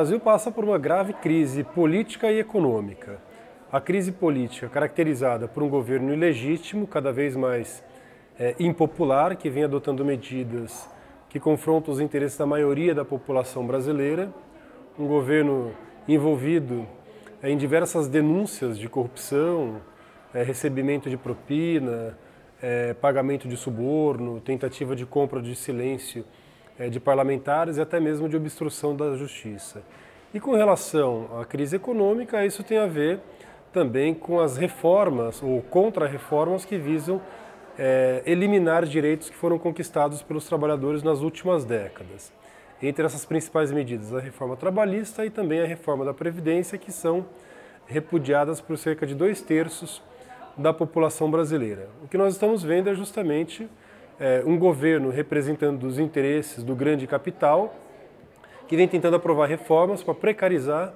Brasil 0.00 0.18
passa 0.18 0.50
por 0.50 0.64
uma 0.64 0.78
grave 0.78 1.12
crise 1.12 1.62
política 1.62 2.32
e 2.32 2.38
econômica. 2.38 3.18
A 3.70 3.78
crise 3.82 4.10
política, 4.10 4.66
caracterizada 4.66 5.46
por 5.46 5.62
um 5.62 5.68
governo 5.68 6.10
ilegítimo, 6.10 6.86
cada 6.86 7.12
vez 7.12 7.36
mais 7.36 7.84
é, 8.38 8.54
impopular, 8.58 9.36
que 9.36 9.50
vem 9.50 9.64
adotando 9.64 10.02
medidas 10.02 10.88
que 11.28 11.38
confrontam 11.38 11.92
os 11.92 12.00
interesses 12.00 12.38
da 12.38 12.46
maioria 12.46 12.94
da 12.94 13.04
população 13.04 13.66
brasileira, 13.66 14.32
um 14.98 15.06
governo 15.06 15.70
envolvido 16.08 16.86
é, 17.42 17.50
em 17.50 17.58
diversas 17.58 18.08
denúncias 18.08 18.78
de 18.78 18.88
corrupção, 18.88 19.82
é, 20.32 20.42
recebimento 20.42 21.10
de 21.10 21.18
propina, 21.18 22.16
é, 22.62 22.94
pagamento 22.94 23.46
de 23.46 23.56
suborno, 23.58 24.40
tentativa 24.40 24.96
de 24.96 25.04
compra 25.04 25.42
de 25.42 25.54
silêncio 25.54 26.24
de 26.88 27.00
parlamentares 27.00 27.76
e 27.76 27.80
até 27.80 28.00
mesmo 28.00 28.28
de 28.28 28.36
obstrução 28.36 28.96
da 28.96 29.14
justiça. 29.16 29.82
E 30.32 30.38
com 30.38 30.52
relação 30.52 31.28
à 31.40 31.44
crise 31.44 31.76
econômica, 31.76 32.46
isso 32.46 32.62
tem 32.62 32.78
a 32.78 32.86
ver 32.86 33.20
também 33.72 34.14
com 34.14 34.40
as 34.40 34.56
reformas 34.56 35.42
ou 35.42 35.60
contra-reformas 35.62 36.64
que 36.64 36.78
visam 36.78 37.20
é, 37.78 38.22
eliminar 38.26 38.84
direitos 38.84 39.28
que 39.28 39.36
foram 39.36 39.58
conquistados 39.58 40.22
pelos 40.22 40.44
trabalhadores 40.44 41.02
nas 41.02 41.20
últimas 41.20 41.64
décadas. 41.64 42.32
Entre 42.82 43.04
essas 43.04 43.24
principais 43.24 43.70
medidas, 43.70 44.14
a 44.14 44.20
reforma 44.20 44.56
trabalhista 44.56 45.24
e 45.24 45.30
também 45.30 45.60
a 45.60 45.66
reforma 45.66 46.04
da 46.04 46.14
Previdência, 46.14 46.78
que 46.78 46.90
são 46.90 47.26
repudiadas 47.86 48.60
por 48.60 48.78
cerca 48.78 49.06
de 49.06 49.14
dois 49.14 49.42
terços 49.42 50.02
da 50.56 50.72
população 50.72 51.30
brasileira. 51.30 51.88
O 52.02 52.08
que 52.08 52.16
nós 52.16 52.34
estamos 52.34 52.62
vendo 52.62 52.88
é 52.88 52.94
justamente 52.94 53.68
é, 54.20 54.42
um 54.44 54.58
governo 54.58 55.08
representando 55.08 55.82
os 55.84 55.98
interesses 55.98 56.62
do 56.62 56.76
grande 56.76 57.06
capital, 57.06 57.74
que 58.68 58.76
vem 58.76 58.86
tentando 58.86 59.16
aprovar 59.16 59.46
reformas 59.46 60.02
para 60.02 60.14
precarizar 60.14 60.92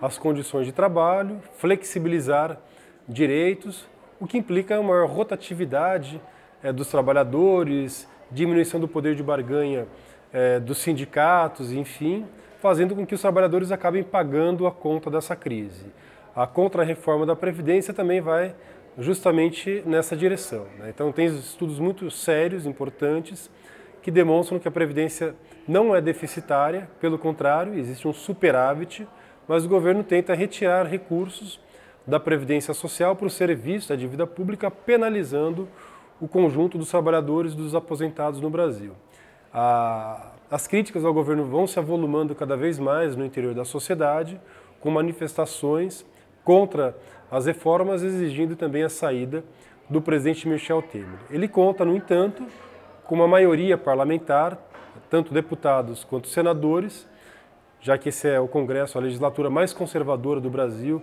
as 0.00 0.18
condições 0.18 0.66
de 0.66 0.72
trabalho, 0.72 1.38
flexibilizar 1.58 2.58
direitos, 3.06 3.86
o 4.18 4.26
que 4.26 4.38
implica 4.38 4.80
uma 4.80 4.94
maior 4.94 5.08
rotatividade 5.08 6.20
é, 6.62 6.72
dos 6.72 6.88
trabalhadores, 6.88 8.08
diminuição 8.30 8.80
do 8.80 8.88
poder 8.88 9.14
de 9.14 9.22
barganha 9.22 9.86
é, 10.32 10.58
dos 10.58 10.78
sindicatos, 10.78 11.72
enfim, 11.72 12.26
fazendo 12.60 12.96
com 12.96 13.04
que 13.04 13.14
os 13.14 13.20
trabalhadores 13.20 13.70
acabem 13.70 14.02
pagando 14.02 14.66
a 14.66 14.72
conta 14.72 15.10
dessa 15.10 15.36
crise. 15.36 15.86
A 16.34 16.46
contra-reforma 16.46 17.26
da 17.26 17.36
Previdência 17.36 17.92
também 17.92 18.20
vai 18.20 18.54
justamente 18.98 19.82
nessa 19.86 20.16
direção. 20.16 20.66
Né? 20.78 20.90
Então, 20.90 21.12
tem 21.12 21.26
estudos 21.26 21.78
muito 21.78 22.10
sérios, 22.10 22.66
importantes, 22.66 23.50
que 24.02 24.10
demonstram 24.10 24.58
que 24.58 24.68
a 24.68 24.70
Previdência 24.70 25.34
não 25.66 25.94
é 25.94 26.00
deficitária, 26.00 26.90
pelo 27.00 27.18
contrário, 27.18 27.74
existe 27.74 28.06
um 28.06 28.12
superávit, 28.12 29.06
mas 29.46 29.64
o 29.64 29.68
governo 29.68 30.02
tenta 30.02 30.34
retirar 30.34 30.86
recursos 30.86 31.60
da 32.06 32.18
Previdência 32.18 32.74
Social 32.74 33.14
para 33.14 33.26
o 33.26 33.30
serviço 33.30 33.88
da 33.88 33.96
dívida 33.96 34.26
pública, 34.26 34.70
penalizando 34.70 35.68
o 36.20 36.26
conjunto 36.26 36.76
dos 36.76 36.90
trabalhadores 36.90 37.52
e 37.52 37.56
dos 37.56 37.74
aposentados 37.74 38.40
no 38.40 38.50
Brasil. 38.50 38.92
A, 39.52 40.32
as 40.50 40.66
críticas 40.66 41.04
ao 41.04 41.14
governo 41.14 41.44
vão 41.44 41.66
se 41.66 41.78
avolumando 41.78 42.34
cada 42.34 42.56
vez 42.56 42.78
mais 42.78 43.14
no 43.14 43.24
interior 43.24 43.54
da 43.54 43.64
sociedade, 43.64 44.40
com 44.80 44.90
manifestações 44.90 46.04
contra 46.44 46.96
as 47.30 47.46
reformas, 47.46 48.02
exigindo 48.02 48.56
também 48.56 48.82
a 48.82 48.88
saída 48.88 49.44
do 49.88 50.00
presidente 50.00 50.48
Michel 50.48 50.82
Temer. 50.82 51.18
Ele 51.30 51.48
conta, 51.48 51.84
no 51.84 51.96
entanto, 51.96 52.44
com 53.04 53.14
uma 53.14 53.28
maioria 53.28 53.76
parlamentar, 53.76 54.58
tanto 55.10 55.32
deputados 55.34 56.04
quanto 56.04 56.28
senadores, 56.28 57.06
já 57.80 57.98
que 57.98 58.08
esse 58.08 58.28
é 58.28 58.38
o 58.38 58.48
Congresso, 58.48 58.96
a 58.96 59.00
legislatura 59.00 59.50
mais 59.50 59.72
conservadora 59.72 60.40
do 60.40 60.48
Brasil 60.48 61.02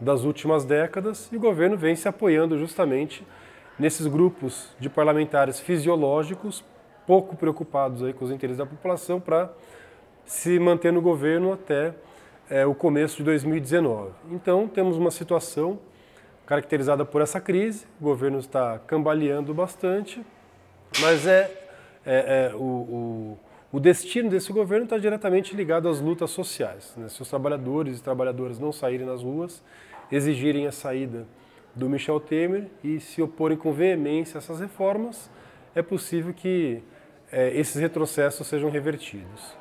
das 0.00 0.24
últimas 0.24 0.64
décadas, 0.64 1.28
e 1.32 1.36
o 1.36 1.40
governo 1.40 1.76
vem 1.76 1.94
se 1.94 2.08
apoiando 2.08 2.58
justamente 2.58 3.26
nesses 3.78 4.06
grupos 4.06 4.68
de 4.78 4.88
parlamentares 4.88 5.60
fisiológicos, 5.60 6.64
pouco 7.06 7.36
preocupados 7.36 8.02
aí 8.02 8.12
com 8.12 8.24
os 8.24 8.30
interesses 8.30 8.58
da 8.58 8.66
população, 8.66 9.20
para 9.20 9.50
se 10.24 10.58
manter 10.58 10.92
no 10.92 11.02
governo 11.02 11.52
até 11.52 11.92
é, 12.50 12.66
o 12.66 12.74
começo 12.74 13.18
de 13.18 13.22
2019. 13.22 14.10
Então, 14.32 14.66
temos 14.66 14.96
uma 14.96 15.12
situação 15.12 15.78
caracterizada 16.44 17.04
por 17.04 17.22
essa 17.22 17.40
crise, 17.40 17.86
o 18.00 18.04
governo 18.04 18.40
está 18.40 18.80
cambaleando 18.80 19.54
bastante, 19.54 20.20
mas 21.00 21.24
é, 21.24 21.48
é, 22.04 22.50
é 22.50 22.54
o, 22.56 22.58
o, 22.58 23.38
o, 23.70 23.78
destino 23.78 24.28
desse 24.28 24.52
governo 24.52 24.82
está 24.82 24.98
diretamente 24.98 25.54
ligado 25.54 25.88
às 25.88 26.00
lutas 26.00 26.30
sociais. 26.30 26.92
Né? 26.96 27.08
Se 27.08 27.22
os 27.22 27.28
trabalhadores 27.28 28.00
e 28.00 28.02
trabalhadoras 28.02 28.58
não 28.58 28.72
saírem 28.72 29.06
nas 29.06 29.22
ruas, 29.22 29.62
exigirem 30.10 30.66
a 30.66 30.72
saída 30.72 31.24
do 31.72 31.88
Michel 31.88 32.18
Temer 32.18 32.66
e 32.82 32.98
se 32.98 33.22
oporem 33.22 33.56
com 33.56 33.72
veemência 33.72 34.38
a 34.38 34.40
essas 34.40 34.58
reformas, 34.58 35.30
é 35.72 35.82
possível 35.82 36.34
que 36.34 36.82
é, 37.30 37.56
esses 37.56 37.76
retrocessos 37.76 38.44
sejam 38.44 38.70
revertidos. 38.70 39.54